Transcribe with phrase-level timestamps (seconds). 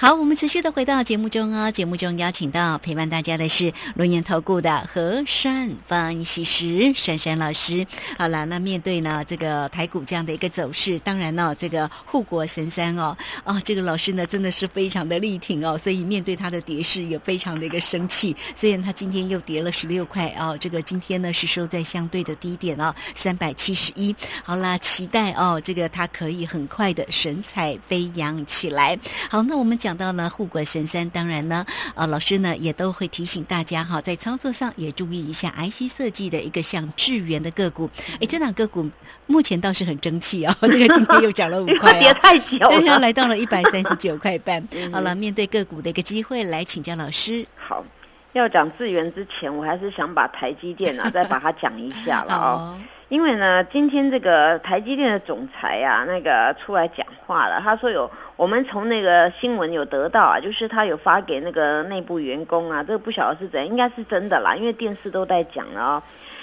[0.00, 1.70] 好，我们持续的回到节目中哦。
[1.70, 7.86] 节目中邀请到陪伴大家的是龙岩投顾的和善方析师珊珊老师。
[8.18, 18.34] 好了，那面对呢这个台股这样的一个走势，当然呢这个护国神山哦，哦这个老师呢真的是非常的力挺哦，所以面对他的跌势也非常的一个生气。
[18.54, 24.16] 虽然他今天又跌了十六块哦，这个今天呢是收在相对的低点哦，三百七十一。
[24.42, 28.98] 好啦，期待哦这个他可以很快的神采飞扬起来。
[29.28, 37.88] 好，那我们讲到了护国神山，当然呢，呃，老师呢也都会提醒大家哈，在操作上也注意一下 IC 设计的一个像智源的个股。
[38.20, 38.90] 哎，这档个股
[39.26, 44.66] 目前倒是很争气哦， 这个今天又涨了五块，跌太久了，对呀，来到了一百三十九块半。
[44.92, 47.46] 好了，面对个股的一个机会，来请教老师。
[47.56, 47.84] 好，
[48.32, 52.78] 要讲智源之前，我还是想把台积电啊 再把它讲一下了哦。
[53.10, 66.02] 因为呢，今天这个台积电的总裁啊，那个出来讲话了，他说有我们从那个新闻有得到啊，就是他有发给那个内部员工啊，这个不晓得是怎样，应该是真的啦，因为电视都在讲了哦，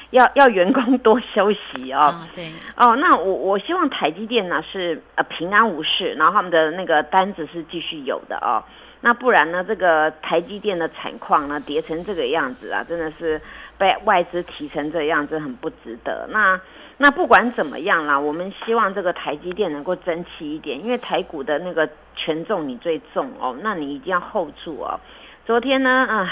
[0.10, 2.14] 要要员工多休息哦。
[2.36, 2.52] 对。
[2.76, 8.62] 哦，那我我希望台积电呢是呃平安无事，然后他们的那个单子是继续有的哦。
[9.02, 13.42] 那不然呢，这个台积电的产况呢跌成这个样子啊，真的是。
[13.80, 16.28] 被外资提成这样子很不值得。
[16.32, 16.60] 那
[16.98, 25.00] 那不管怎么样啦，我们希望这个台积电能够争气一点，因为台股的那个权重你最重哦，那你一定要 hold 住哦。
[25.46, 26.28] 昨天呢，唉，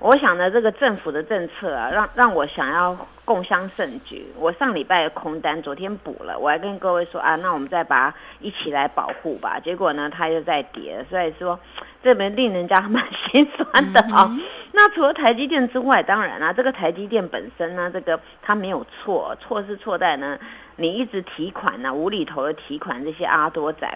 [0.00, 4.26] 我想呢，这个政府的政策啊，让让我想要共襄盛举。
[4.36, 9.60] 我上礼拜空单昨天补了，我还跟各位说啊，那我们再把它一起来保护吧。
[9.62, 11.60] 结果呢，它又在跌，所以说。
[12.02, 14.34] 这边令人家 蛮心酸的啊。
[14.72, 20.38] 那除了台积电之外，当然啦，这个台积电本身呢，这个它没有错，错是错在呢，
[20.80, 23.86] 你一直提款呢，无厘头的提款这些阿多仔。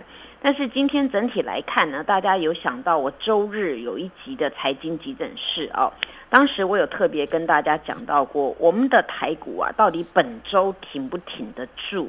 [0.42, 5.90] 但是今天整体来看呢，大家有想到我周日有一集的财经急诊室哦，
[6.28, 12.08] 当时我有特别跟大家讲到过，我们的台股啊，到底本周挺不挺得住？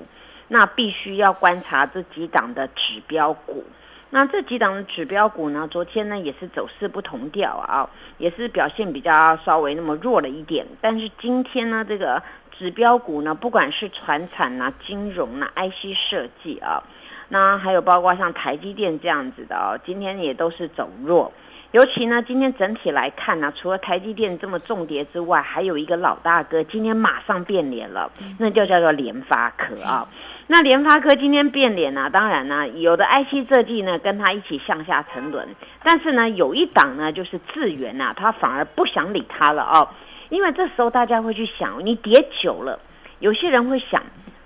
[0.49, 3.63] 那必须要观察这几档的指标股。
[4.11, 5.67] 那这几档的指标股呢？
[5.69, 10.65] 昨天呢也是走势不同调啊，也是表现比较稍微那么弱了一点。
[10.79, 12.23] 但是今天呢，这个
[12.57, 16.81] 指标股呢，不管是船产呐、金融呐、IC 设计啊，
[17.27, 21.33] 那还有包括像台积电这样子的哦，今天也都是走弱。
[21.71, 30.07] 尤其呢，今天整体来看呢，除了台积电这么重跌之外，还有一个老大哥今天马上变脸了，那就叫做联发科啊。
[30.47, 35.47] 那联发科今天变脸呢，当然呢，有的 IC 设计呢跟他一起向下沉沦，
[35.83, 39.89] 但是呢，有一档呢就是智源呐，他反而不想理他了哦，
[40.29, 42.79] 因为这时候大家会去想，你跌久了，
[43.19, 44.01] 有些人会想，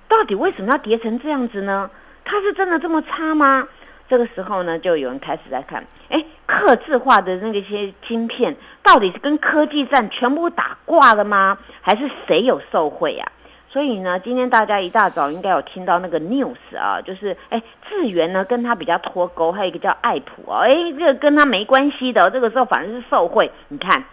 [0.07, 1.91] 到底为什么要跌成这样子呢？
[2.23, 3.67] 它是真的这么差吗？
[4.09, 5.85] 这个时候呢，就有人开始在看。
[6.09, 11.57] 哎，刻字化的那个些晶片，到底是跟科技战全部打挂了吗？
[11.81, 13.31] 还是谁有受贿啊？
[13.71, 23.51] 所以呢，今天大家一大早应该有听到那个 news 啊，就是哎，智源呢跟他比较脱钩，还有一个叫爱普哦，哎，这个跟他没关系的，这个时候反而是受贿。
[23.67, 24.03] 你看，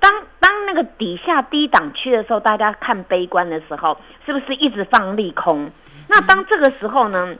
[0.00, 0.10] 当
[0.40, 5.70] 当那个底下低档区的时候，大家看悲观的时候，是不是一直放利空？
[6.08, 7.36] 那当这个时候呢？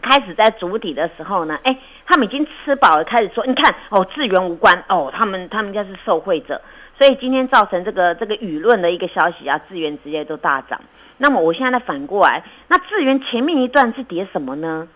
[0.00, 6.60] 开始在主底的时候呢，哎，他们已经吃饱了，开始说，你看哦，资源无关哦，他们他们家是受贿者，
[6.98, 10.80] 所以今天造成这个这个舆论的一个消息啊，资源直接都大涨。
[11.18, 14.86] 那么我现在反过来，那资源前面一段是跌什么呢？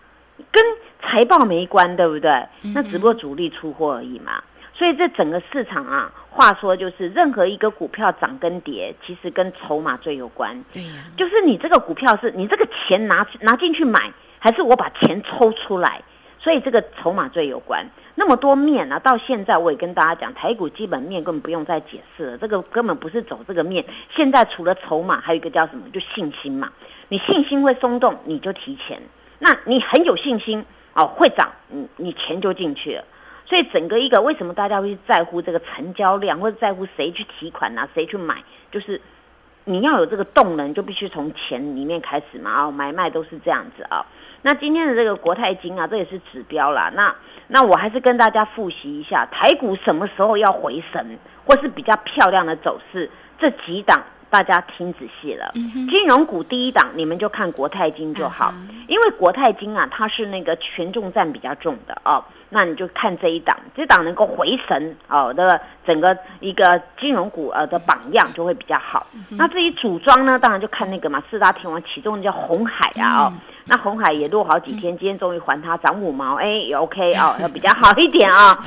[0.51, 0.63] 跟
[1.01, 2.47] 财报没关，对不对？
[2.73, 4.41] 那只不过主力出货而已嘛。
[4.73, 10.63] 所以这整个市场啊，话说就是任何一个股票涨跟跌，其实跟筹码最有关。
[10.73, 14.11] 对呀，就是你这个股票是你这个钱拿拿进去买。
[14.43, 16.01] 还是我把钱抽出来，
[16.39, 17.85] 所以这个筹码最有关。
[18.15, 23.85] 那么多面呢，到现在我也跟大家讲，台股基本面根本不用再解释了，这个根本不是走这个面。
[24.09, 25.83] 现在除了筹码，还有一个叫什么？
[25.93, 26.73] 就信心嘛。
[27.07, 28.99] 你信心会松动，你就提钱。
[29.37, 33.03] 那你很有信心哦，会涨，你你钱就进去了。
[33.45, 38.99] 所以整个一个为什么大家会在乎这个成交量，或者在乎谁去提款啊，谁去买，就是
[39.65, 42.51] 你要有这个动能，就必须从钱里面开始嘛。
[42.51, 44.05] 啊，买卖都是这样子啊。
[44.41, 46.91] 那今天的这个国泰金啊，这也是指标啦。
[46.95, 47.15] 那
[47.47, 55.51] 那我还是跟大家复习一下，台股什么时候要回神，或是比较漂亮的走势，这几档大家听仔细了。
[55.89, 58.53] 金融股第一档，你们就看国泰金就好，
[58.87, 62.23] 因为国泰金啊，它是那个权重占比较重的哦。
[62.53, 69.05] 那你就看这一档，这档能够回神哦的整个一个金融股呃的榜样就会比较好。
[69.29, 73.33] 那至于组装呢，当然就看那个嘛，四大天王其中叫红海啊哦。
[73.65, 78.57] 那红海也落好几天，今天终于还它涨五毛，哎，也 OK 哦，要比较好一点啊。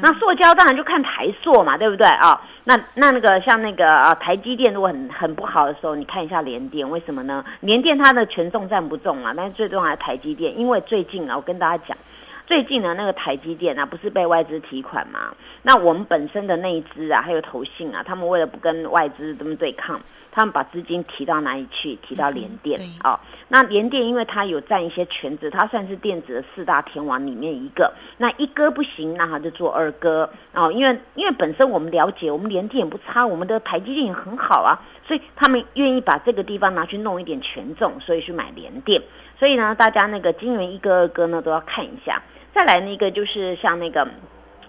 [0.00, 2.40] 那塑胶当然就看台塑嘛，对不对啊？
[2.66, 7.44] 那那那个像那个啊台积电如果很很不好的时候，你看一下联电，为什么呢？
[7.60, 11.96] 联电它的权重占不重啊，但是最重要的台积电，因为最近啊，我跟大家讲。
[12.46, 15.34] 最近呢，那个台积电啊，不是被外资提款嘛？
[15.62, 20.00] 那我们本身的内资啊，还有投信啊，他们为了不跟外资这么对抗，
[20.34, 21.94] 他们把资金提到哪里去？
[22.02, 23.20] 提到联电哦。
[23.46, 27.94] 那联电因为它有占一些权值，它算是电子的四大天王里面一个。
[28.18, 30.72] 那一哥不行，那他就做二哥哦。
[30.72, 34.74] 因为因为本身我们了解，我们联电也不差，我们的台积电也很好啊，
[35.06, 39.00] 所以他们愿意把这个地方拿去弄一点权重，所以去买联电。
[39.38, 42.20] 所以呢，大家那个金元一哥二哥呢都要看一下。
[42.52, 44.08] 再来那个就是像那个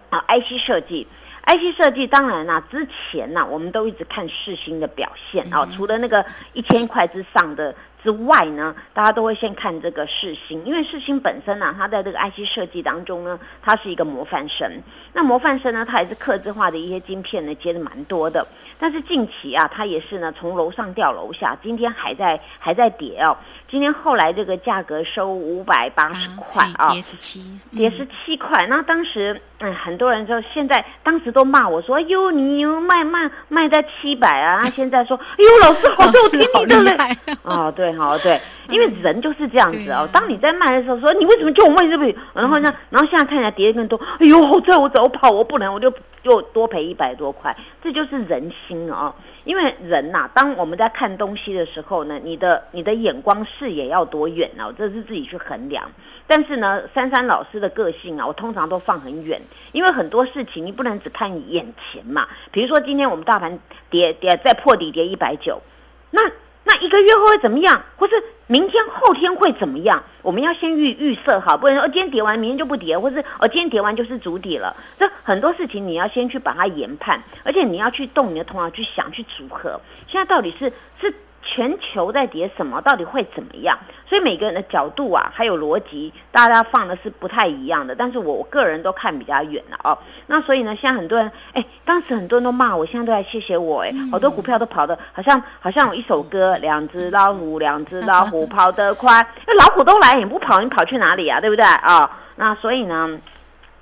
[0.09, 1.07] 啊，IC 设计
[1.45, 7.75] ，IC 设计当然啦，之前呢我们都一直看世星的表现啊，除了那个一千块之上的。
[8.05, 14.71] 之外呢，大家都会先看这个世星，因为世星本身呢，它在这个 IC 设计当中呢，它是一个模范生。
[15.11, 18.45] 那模范生呢，它也是刻字化的一些晶片呢，接的蛮多的。
[18.77, 23.35] 但是近期啊，它也是呢，从楼上掉楼下，今天还在还在跌哦。
[23.67, 28.67] 今天后来这个价格收五百八十块啊，跌十七，跌十七块。
[28.67, 37.17] 那当时嗯，很多人就现在当时都骂我说，哎呦，你卖卖卖在七百啊，那现在说，哎呦，老师好受听你的嘞。
[37.41, 37.94] 哦，对。
[37.97, 38.39] 好对，
[38.69, 40.07] 因为人就是这样子哦。
[40.11, 43.99] 当你在卖的时候，说你为什么叫我卖这么然后呢，然后现在看起来跌的更多。
[44.19, 45.93] 哎呦，好在我早跑，我不能，我就
[46.23, 47.55] 就多赔一百多块。
[47.83, 49.13] 这就是人心哦。
[49.43, 54.73] 因为人呐，当我们在看东西的时候呢，你的你的眼光视野要多远呢？
[54.77, 55.89] 这是自己去衡量。
[56.25, 59.39] 但是呢，珊珊老师的个性啊，我通常都放很远，
[59.71, 62.27] 因为很多事情你不能只看眼前嘛。
[62.51, 63.59] 比如说今天我们大盘
[63.89, 65.61] 跌跌再破底跌一百九，
[66.09, 66.21] 那。
[66.65, 67.81] 那一个月后会怎么样？
[67.95, 70.03] 或是明天后天会怎么样？
[70.21, 74.75] 我们要先预预设好，不能说今天跌完，明天就不跌，或是哦今天跌完就是主底了。
[74.99, 79.79] 这很多事情你要先去把它研判，而且你要去动你的头脑去想去组合。
[80.07, 81.13] 现在到底是是。
[81.45, 82.81] 全球在跌什么？
[82.81, 83.77] 到底会怎么样？
[84.09, 87.95] 所以每个人的角度啊，还有逻辑，大家放的是不太一样的。
[87.95, 89.97] 但是我个人都看比较远了哦。
[90.27, 101.39] 那所以呢，现在很多人，哎，当时很多人都骂我，现在都在谢谢我，哎，好多股票都跑的，好像好像有一首歌，两只老虎，两只老虎跑得快，那老虎都来，你不跑，你跑去哪里啊？
[101.39, 102.09] 对不对啊？
[102.35, 103.17] 那所以呢，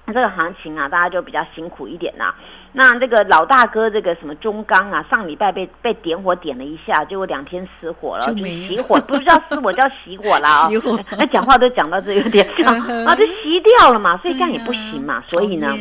[0.07, 2.33] 这个行情啊，大家就比较辛苦一点呐。
[2.73, 10.69] 那这个老大哥，这个什么中钢啊，上礼拜被被点火点了一下，结果两天失火了，就熄火，不是叫失火，叫熄火了啊！
[11.17, 12.45] 那讲话都讲到这有点
[13.05, 15.23] 啊，就熄掉了嘛，所以这样也不行嘛。
[15.27, 15.73] 所以呢，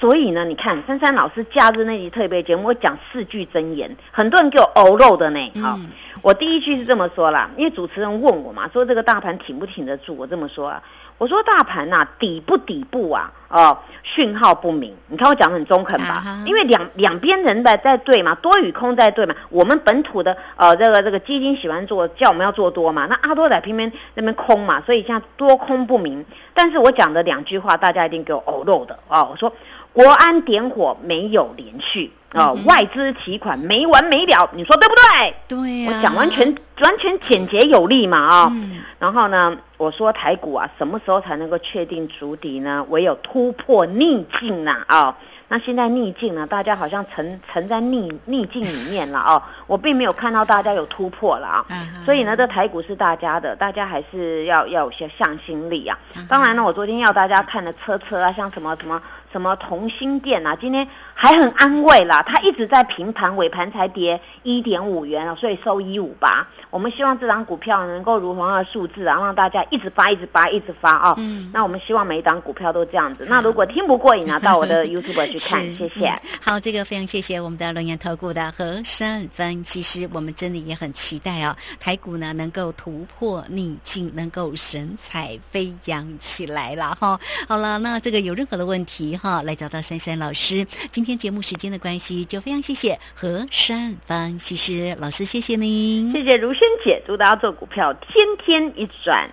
[0.00, 5.52] 所以呢，你看珊珊老师假日那集特别节目，我讲四句真言，很多人给我欧肉的呢。
[5.60, 5.78] 好，
[6.22, 10.82] 我第一句是这么说啦，因为主持人问我嘛，说这个大盘挺不挺得住，我这么说啊。
[11.20, 13.30] 我说大盘呐，底不底部啊？
[13.48, 14.96] 哦，讯号不明。
[15.08, 16.24] 你看我讲的很中肯吧？
[16.46, 19.34] 因为两两边人在在对嘛，多与空在对嘛。
[19.50, 23.04] 我们本土的呃，这个这个基金喜欢做，叫我们要做多嘛。
[23.04, 26.24] 那阿多仔偏偏那边空嘛，所以现在多空不明。
[26.54, 29.28] 但是我讲的两句话，大家一定给我偶漏的哦。
[29.30, 29.52] 我说
[29.92, 32.12] 国安点火没有连续。
[32.32, 35.34] 哦，外资提款没完没了，你说对不对？
[35.48, 38.52] 对呀，我讲完全完全简洁有力嘛啊。
[39.00, 42.86] 然后呢，我说台股啊，什么时候才能够确定主底呢？
[42.88, 45.16] 唯有突破逆境呐啊。
[45.48, 49.42] 那现在逆境呢，大家好像沉沉在逆逆境里面了哦。
[49.66, 51.66] 我并没有看到大家有突破了啊。
[52.04, 55.98] 所以呢，这台股是大家的，大家还是要要有些向心力啊。
[56.28, 59.02] 当然呢，我昨天要大家看的车车啊，像什么什么。
[59.32, 60.56] 什么同心店啊？
[60.56, 60.88] 今天
[61.20, 66.48] 还很安慰啦，它一直在平盘，尾盘才跌一点五元啊，所以收一五八。
[66.70, 71.14] 我们希望这张股票能够如同它的数字啊，让大家一直发，一直发，一直发啊。
[71.18, 71.50] 嗯。
[71.52, 73.26] 那我们希望每一档股票都这样子。
[73.28, 76.10] 那如果听不过瘾啊，到我的 YouTube 去看，谢谢。
[76.40, 87.20] 好，这个非常谢谢我们的龙岩投顾的何山分析师，我们真的也很期待啊，台股呢能够突破逆境，能够神采飞扬起来了哈。
[87.46, 89.14] 好了，那这个有任何的问题？
[89.18, 90.66] 哈，来找到珊珊老师。
[90.90, 99.30] 今天节目时间的关系，就非常谢谢何山方西施老师，谢谢您，谢谢如萱姐，祝大家做股票天天一转。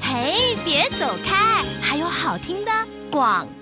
[0.00, 2.72] 嘿，别走开，还有好听的
[3.10, 3.57] 广告。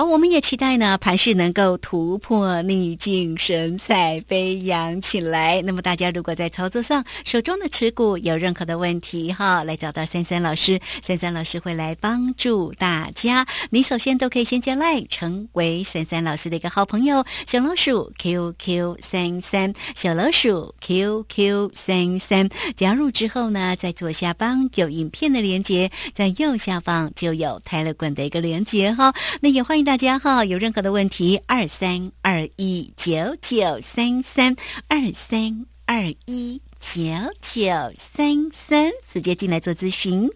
[0.00, 5.60] 好，我们也期待呢，盘市能够突破逆境，神采飞扬起来。
[5.60, 13.46] 那么大家如果在操作上手中的持股有任何的问题哈，来找到三三老师，三三老师会来帮助大家。
[13.68, 29.12] 你首先都可以先加赖，成为三三老师的一个好朋友，小老鼠 QQ 三三，小老鼠 QQ 三三，加入之后呢，在左下方有影片的连接，在右下方就有泰勒滚的一个连接哈。
[29.42, 34.54] 那也欢迎大家哈，有任何的问题，二三二一九九三三
[34.86, 37.02] 二三二一九
[37.40, 37.64] 九
[37.96, 40.30] 三三，直接进来做咨询。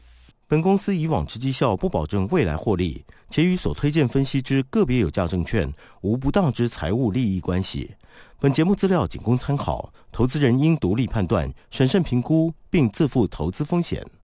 [0.49, 7.89] 本公司以往之绩效不保证未来获利，且与所推荐分析之个别有价证券无不当之财务利益关系。
[8.41, 14.05] 本节目资料仅供参考，投资人应独立判断、审慎评估，并自负投资风险。